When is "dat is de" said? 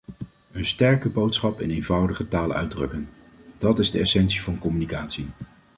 3.57-3.99